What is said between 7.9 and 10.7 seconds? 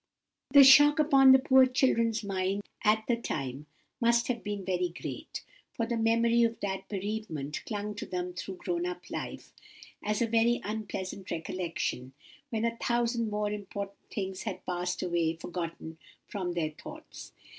to them through grown up life, as a very